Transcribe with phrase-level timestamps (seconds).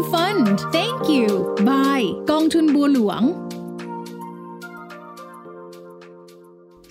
[0.00, 0.46] am Fund
[0.76, 1.28] thank you
[1.68, 3.22] bye กองทุนบัวหลวง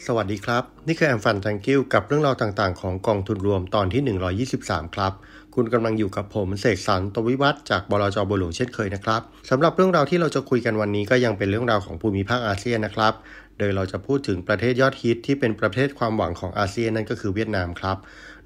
[0.06, 4.02] สวัสดีครับ นี่คือแอมฟันทังกิวกับเรื่องราวต่างๆ ของกองทุนรวมตอนที่
[4.58, 5.14] 123 ครับ
[5.56, 13.14] คุณกำลังอยู่กับผมเสกสรรตวิวัฒจากบลจบัวหลวงเช่นเคยนะครับสำหรับเรื่องราวที่เราจะคุยกันวันนี้ก็ยังเป็นเรื่องราวของภูมิภาคอาเซียนนะครับ
[13.60, 17.98] โดยเราจะพูดถึงประเทศยอดฮิตที่เป็นประเทศความหวังของอาเซียนนั่นก็คือเวียดนามครับ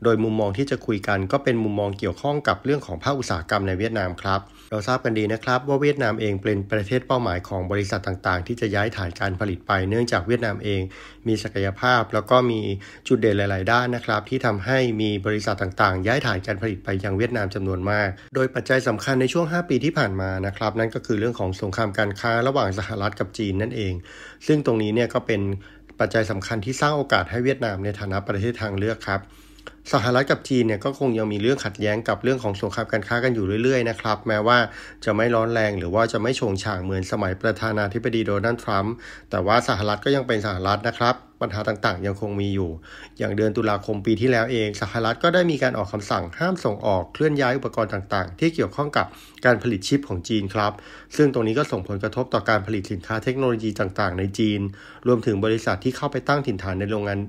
[0.04, 4.39] โดยมุมมองที่จะคุยกันก็เป็นมุมมองเกี่ยวข้องกับเรื่องของภาคอุตสาหกรรมในเวียดนามครับ
[4.71, 10.82] เราทราบกันดีนะครับว่าเวียดนามเองเป็นประเทศเป้าหมายของบริษัทต่างๆ ที่จะย้ายฐานการผลิตไป เนื่องจากเวียดนามเอง
[11.28, 12.61] มีศักยภาพ แล้วก็มี
[13.07, 23.93] จุดเด่นหลาย ๆ ด้านนะครับ ที่ทำให้มีบริษัทต่างๆ ย้ายฐานการผลิตไปยังเวียดนามจำนวนมาก โดยปัจจัยสำคัญในช่วง 5 ปีที่ผ่านมานะครับ นั่นก็คือเรื่องของสงครามการค้าระหว่างสหรัฐกับจีนนั่นเอง
[24.48, 25.42] ซึ่งตรงนี้เนี่ยก็เป็น
[26.00, 29.21] ปัจจัยสำคัญที่สร้างโอกาสให้เวียดนามในฐานะประเทศทางเลือกครับ
[29.93, 34.58] สหรัฐกับจีนเนี่ยก็คงยังมีเรื่องขัดแย้งกับเรื่องของสงครามการค้ากันอยู่เรื่อยๆนะครับ แม้ว่า
[35.06, 38.94] จะไม่ร้อนแรงหรือว่าจะไม่โฉงฉางเหมือนสมัยประธานาธิบดีโดนัลด์ทรัมป์
[39.30, 42.69] แต่ว่าสหรัฐก็ยังเป็นสหรัฐนะครับ ปัญหาต่างๆ ยังคงมีอยู่
[43.19, 49.05] อย่างเดือนตุลาคมปีที่แล้วเองสหรัฐก็ได้มีการออกคำสั่งห้ามส่งออกเคลื่อนย้ายอุปกรณ์ต่างๆ ที่เกี่ยวข้องกับ
[49.45, 50.71] การผลิตชิปของจีนครับ
[51.16, 54.61] ซึ่งตรงนี้ก็ส่งผลกระทบต่อการผลิตสินค้าเทคโนโลยีต่างๆ ในจีน
[55.08, 57.19] รวมถึงบริษัทที่เข้าไปตั้งถิ่นฐานในโรงงาน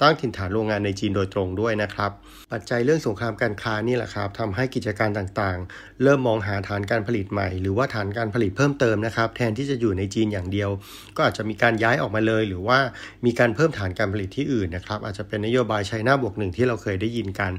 [0.00, 2.10] ตั้งถิ่นฐานโรงงานในจีนโดยตรงด้วยนะครับ
[2.52, 10.70] ปัจจัยเรื่องสงครามการค้านี่แหละครับทำให้กิจการต่างๆ เริ่มมองหาฐานการผลิตใหม่ หรือว่าฐานการผลิตเพิ่มเติมนะครับ แทนที่จะอยู่ในจีนอย่างเดียว
[11.16, 12.78] ก็อาจจะมีการย้ายออกมาเลย หรือว่า
[13.24, 17.52] มีการเพิ่มฐานการผลิตที่อื่นนะครับ อาจจะเป็นนโยบายไชน่าบวกหนึ่งที่เราเคยได้ยินกัน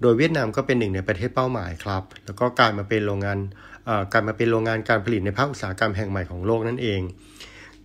[0.00, 3.38] โดยเวียดนามก็เป็นหนึ่งในประเทศเป้าหมายครับ แล้วก็กลายมาเป็นโรงงาน
[4.12, 7.00] การมาเป็นโรงงานการผลิตในภาคอุตสาหกรรมแห่งใหม่ของโลกนั่นเอง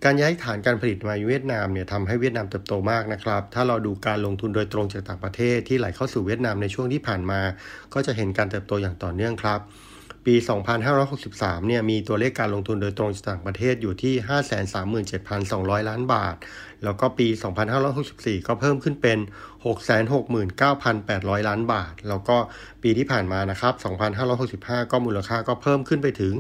[0.03, 7.42] การย้ายฐานการผลิตมาเวียดนามเนี่ยทำให้เวียดนามเติบโตมากนะครับ ถ้าเราดูการลงทุนโดยตรงจากต่างประเทศที่ไหลเข้าสู่เวียดนามในช่วงที่ผ่านมา
[7.94, 9.59] ก็จะเห็นการเติบโตอย่างต่อเนื่องครับ
[10.26, 10.36] ปี
[11.02, 14.14] 2563 เนี่ยมีตัวเลขการลงทุนโดยตรงจากต่างประเทศอยู่ที่
[15.81, 16.36] 537,200 ล้านบาท
[16.84, 17.28] แล้วก็ปี
[17.88, 19.17] 2564 ก็เพิ่มขึ้นเป็น
[19.67, 22.38] 669,800 ล้านบาท แล้วก็
[22.83, 23.73] ปีที่ผ่านมานะครับ
[24.28, 26.33] 2565 ก็มูลค่าก็เพิ่มขึ้นไปถึง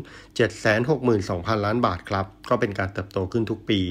[0.79, 3.81] 762,000 ล้านบาทครับ ก็เป็นการเติบโตขึ้นทุกปี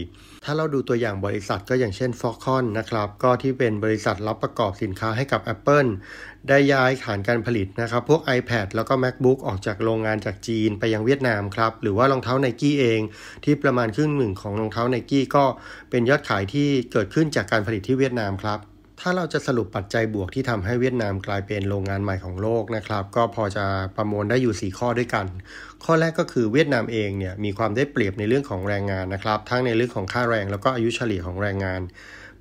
[0.44, 5.90] ถ้าเราดูตัวอย่างบริษัทก็อย่างเช่น f o x c o n นะครับ ก็ที่เป็นบริษัทรับประกอบสินค้าให้กับ Apple
[6.48, 13.00] ได้ย้ายฐานการผลิตนะครับ พวก iPad แล้วก็ MacBook ออกจากโรงงานจากจีนไปยังเวียดนามครับ หรือว่ารองเท้าไนกี้เอง
[13.44, 15.44] ที่ประมาณครึ่งหนึ่งของรองเท้าไนกี้ก็
[15.90, 18.60] เป็นยอดขายที่เกิดขึ้นจากการผลิตที่เวียดนามครับ
[19.00, 23.64] ถ้าเราจะสรุปปัจจัยบวกที่ทำให้เวียดนามกลายเป็นโรงงานใหม่ของโลกนะครับ ก็พอจะ
[23.96, 25.26] ประมวลได้อยู่ 4 ข้อด้วยกัน
[25.84, 31.80] ข้อแรกก็คือเวียดนามเองเนี่ยมีความได้เปรียบในเรื่องของแรงงานนะครับ ทั้งในเรื่องของค่าแรงแล้วก็อายุเฉลี่ยของแรงงาน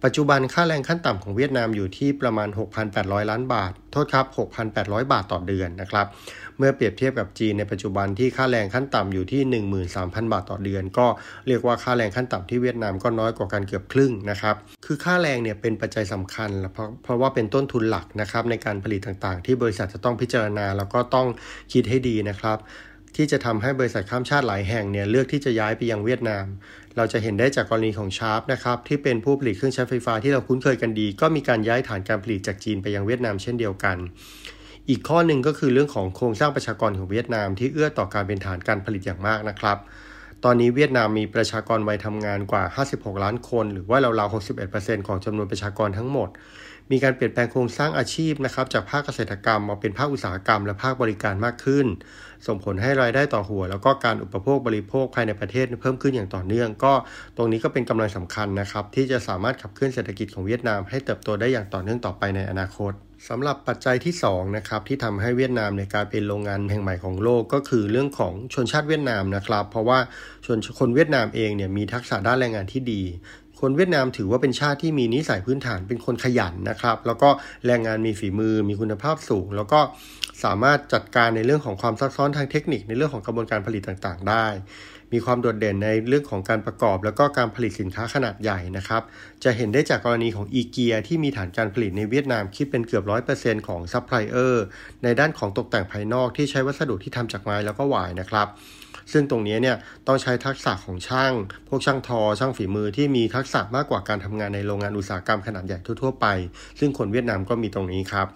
[0.03, 2.49] ปัจจุบันค่าแรงขั้นต่ำของเวียดนามอยู่ที่ประมาณ
[2.89, 4.25] 6,800 ล้านบาท โทษครับ
[4.69, 6.05] 6,800 บาทต่อเดือนนะครับ
[6.57, 9.41] เมื่อเปรียบเทียบกับจีนในปัจจุบันที่ค่าแรงขั้นต่ำอยู่ที่
[9.87, 11.07] 13,000 บาทต่อเดือน ก็
[11.47, 14.55] เรียกว่าค่าแรงขั้นต่ำที่เวียดนามก็น้อยกว่ากันเกือบครึ่งนะครับ
[14.85, 21.27] คือค่าแรงเนี่ยเป็นปัจจัยสำคัญเพราะเพราะว่าเป็นต้นทุนหลักนะครับในการผลิตต่างๆ ที่บริษัทจะต้องพิจารณาแล้วก็ต้อง
[21.73, 22.57] คิดให้ดีนะครับ
[23.15, 26.45] ที่จะทำให้บริษัทข้ามชาติหลายแห่งเนี่ยเลือกที่จะย้ายไปยังเวียดนาม
[26.97, 33.97] เราจะเห็นได้จากกรณีของชาร์ปนะครับที่เป็นผู้ผลิตเครื่องใช้ไฟฟ้าที่เราคุ้นเคยกันดี ก็มีการย้ายฐานการผลิตจากจีนไปยังเวียดนามเช่นเดียวกัน
[34.89, 39.77] อีกข้อหนึ่งก็คือเรื่องของโครงสร้างประชากรของเวียดนามที่เอื้อต่อการเป็นฐานการผลิตอย่างมากนะครับ
[40.43, 42.63] ตอนนี้เวียดนามมีประชากรวัยทำงานกว่า
[42.93, 44.33] 56 ล้านคน หรือว่าราวๆ
[44.67, 46.29] 61%ของจำนวนประชากรทั้งหมด
[46.91, 51.85] มีการเปลี่ยนแปลงโครงสร้างอาชีพนะครับจากภาคเกษตรกรรมมาเป็นภาคอุตสาหกรรม และภาคบริการมากขึ้น
[52.47, 56.93] ส่งผลให้รายได้ต่อหัว แล้วก็การอุปโภคบริโภคภายในประเทศเพิ่มขึ้นอย่างต่อเนื่อง ก็
[57.37, 62.93] ตรงนี้ก็เป็นกำลังสำคัญนะครับที่จะสามารถขับเคลื่อนเศรษฐกิจของเวียดนามให้เติบโตได้อย่างต่อเนื่องต่อไปในอนาคต
[63.29, 69.99] สำหรับปัจจัยที่2นะครับที่ทำให้เวียดนามในการเป็นโรงงานแห่งใหม่ของโลกก็คือเรื่องของชนชาติเวียดนามนะครับ เพราะว่า
[70.45, 73.01] ชนคนเวียดนามเองเนี่ยมีทักษะด้านแรงงานที่ดี
[73.67, 77.29] คนเวียดนามถือว่าเป็นชาติที่มีนิสัยพื้นฐานเป็นคนขยันนะครับ แล้วก็
[77.65, 79.79] แรงงานมีฝีมือมีคุณภาพสูง แล้วก็
[80.43, 84.45] สามารถจัดการในเรื่องของความซับซ้อนทางเทคนิคในเรื่องของกระบวนการผลิตต่างๆ ได้
[85.13, 89.01] มีความโดดเด่นในเรื่องของการประกอบ แล้วก็การผลิตสินค้าขนาดใหญ่นะครับ
[89.43, 94.65] จะเห็นได้จากกรณีของอีเกียที่มีฐานการผลิตในเวียดนามคิดเป็นเกือบร้อยเปอร์เซ็นต์ของซัพพลายเออร์
[95.03, 98.47] ในด้านของตกแต่งภายนอกที่ใช้วัสดุที่ทำจากไม้แล้วก็หวายนะครับ
[99.11, 101.33] ซึ่งตรงนี้เนี่ยต้องใช้ทักษะของช่าง
[101.67, 106.25] พวกช่างทอ ช่างฝีมือที่มีทักษะมากกว่าการทำงานในโรงงานอุตสาหกรรมขนาดใหญ่ทั่วๆไป
[106.79, 108.29] ซึ่งคนเวียดนามก็มีตรงนี้ครับ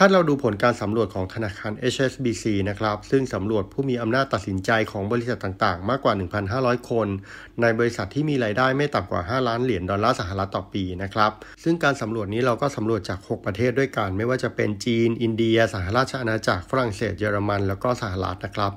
[0.00, 6.14] ถ้าเราดูผลการสำรวจของธนาคาร HSBC นะครับ ซึ่งสำรวจผู้มีอำนาจตัดสินใจของบริษัทต่างๆ มากกว่า
[6.52, 7.08] 1,500 คน
[7.60, 11.32] ในบริษัทที่มีรายได้ไม่ต่ำกว่า 5 ล้านเหรียญดอลลาร์สหรัฐต่อปีนะครับ
[11.64, 18.72] ซึ่งการสำรวจนี้เราก็สำรวจจาก 6 ประเทศด้วยกัน ไม่ว่าจะเป็นจีน อินเดีย สหราชอาณาจักร ฝรั่งเศส เยอรมัน แล้วก็สหรัฐนะครับ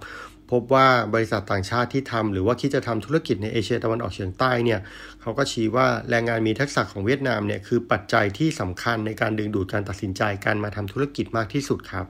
[0.51, 4.79] พบว่าบริษัทต่างชาติที่ทำหรือว่าคิดจะทำธุรกิจในเอเชียตะวันออกเฉียงใต้เนี่ย
[5.21, 12.05] เขาก็ชี้ว่าแรงงานมีทักษะของเวียดนามเนี่ยคือปัจจัยที่สำคัญในการดึงดูดการตัดสินใจการมาทำธุรกิจมากที่สุดครับ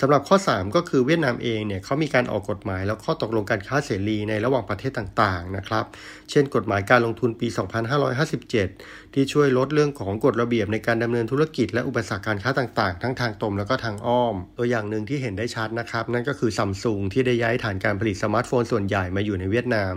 [0.00, 5.84] สำหรับข้อ 3 ก็คือเวียดนามเองเนี่ยเขามีการออกกฎหมายแล้วข้อตกลงการค้าเสรีในระหว่างประเทศต่างๆนะครับ
[6.30, 7.48] เช่น กฎหมายการลงทุนปี
[8.30, 19.94] 2557 ที่ช่วยลดเรื่องของกฎระเบียบในการดำเนินธุรกิจและอุปสรรคการค้าต่างๆ ทั้งทางตรงแล้วก็ทางอ้อม ตัวอย่างหนึ่งที่เห็นได้ชัดนะครับนั่นก็คือซัมซุงที่ได้ย้ายฐานการผลิตสมาร์ทโฟนส่วนใหญ่มาอยู่ในเวียดนาม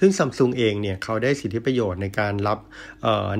[0.00, 2.58] ซึ่งซัมซุงเองเนี่ยเขาได้สิทธิประโยชน์ในการรับ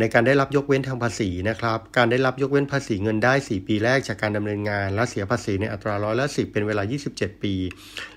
[0.01, 6.83] ในการได้รับยกเว้นทางภาษีนะครับการได้รับยกเว้นภาษีเงินได้ 4 ปีแรกจากการดำเนินงาน และเสียภาษีในอัตราร้อยละสิเป็นเวลา
[7.13, 7.55] 27 ปี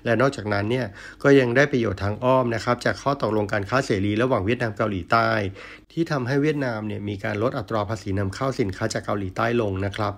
[0.04, 0.86] และนอกจากนั้นเนี่ย
[1.22, 5.28] ก็ยังได้ประโยชน์ทางอ้อมนะครับจากข้อตกลงการค้าเสรีระหว่างเวียดนามเกาหลีใต้
[5.92, 10.12] ที่ทำให้เวียดนามเนี่ยมีการลดอัตราภาษีนำเข้าสินค้าจากเกาหลีใต้ลงนะครับ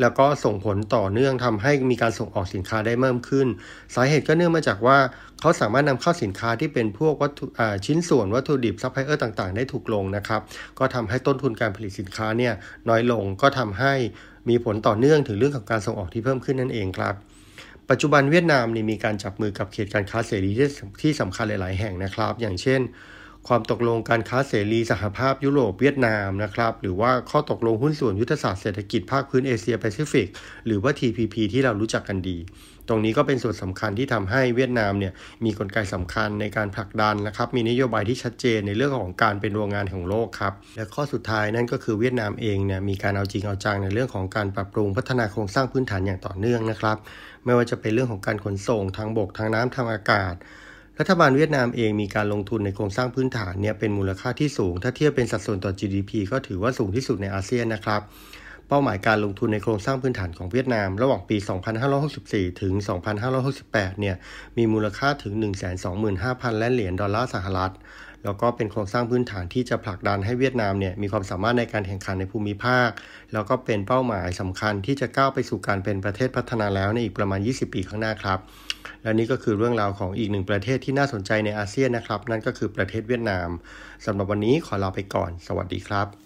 [0.00, 3.46] แล้วก็ส่งผลต่อเนื่องทำให้มีการส่งออกสินค้าได้เพิ่มขึ้น
[3.94, 4.98] สาเหตุก็เนื่องมาจากว่า
[5.40, 7.44] เขาสามารถนำเข้าสินค้าที่เป็นพวกวัตถุ
[7.86, 10.40] ชิ้นส่วนวัตถุดิบซัพพลายเออร์ต่างๆ ได้ถูกลงนะครับ
[10.78, 12.52] ก็ทำให้ต้นทุนการผลิตสินค้าเนี่ย
[12.88, 13.94] น้อยลงก็ทำให้
[14.48, 17.14] มีผลต่อเนื่องถึงเรื่องของการส่งออกที่เพิ่มขึ้นนั่นเองครับ
[17.90, 20.50] ปัจจุบันเวียดนามนี่มีการจับมือกับเขตการค้าเสรี
[21.02, 22.80] ที่สำคัญหลาย ๆ แห่งนะครับ อย่างเช่น
[23.48, 30.28] ความตกลงการค้าเสรีสหภาพยุโรปเวียดนามนะครับหรือว่าข้อตกลงหุ้นส่วนยุทธศาสตร์เศรษฐกิจภาคพื้นเอเชียแปซิฟิก
[30.66, 32.36] หรือว่า TPP ที่เรารู้จักกันดี
[32.90, 35.12] ตรงนี้ก็เป็นส่วนสำคัญที่ทำให้เวียดนามเนี่ย
[35.44, 46.96] มีกลไกสำคัญในการผลักดันนะครับ มีนโยบายที่ชัดเจนในเรื่องของการเป็นโรงงานของโลกครับ และข้อสุดท้ายนั่นก็คือเวียดนามเองเนี่ยมีการเอาจริงเอาจังในเรื่องของการปรับปรุงพัฒนาโครงสร้างพื้นฐานอย่างต่อเนื่องนะครับ
[47.44, 50.34] ไม่ว่าจะเป็นเรื่องของการขนส่งทางบกทางน้ำทางอากาศ
[50.98, 58.00] รัฐบาลเวียดนามเองมีการลงทุนในโครงสร้างพื้นฐานเนี่ยเป็นมูลค่าที่สูง ถ้าเทียบเป็นสัดส่วนต่อ GDP ก็ถือว่าสูงที่สุดในอาเซียนนะครับ
[58.72, 61.36] เป้าหมายการลงทุนในโครงสร้างพื้นฐานของเวียดนาม ระหว่างปี
[61.98, 62.72] 2564 ถึง
[63.36, 64.16] 2568 เนี่ย
[64.56, 65.32] มีมูลค่าถึง
[65.96, 67.72] 125,000 ล้านเหรียญดอลลาร์สหรัฐ
[68.24, 72.88] แล้วก็เป็นโครงสร้างพื้นฐานที่จะผลักดันให้เวียดนามเนี่ยมีความสามารถในการแข่งขันในภูมิภาค
[73.32, 78.38] แล้วก็เป็นเป้าหมายสำคัญที่จะก้าวไปสู่การเป็นประเทศพัฒนาแล้วในอีกประมาณ 20 ปีข้างหน้าครับ
[79.02, 83.48] และนี่ก็คือเรื่องราวของอีกหนึ่งประเทศที่น่าสนใจในอาเซียนนะครับ นั่นก็คือประเทศเวียดนาม
[84.06, 86.20] สำหรับวันนี้ขอลาไปก่อน สวัสดีครับ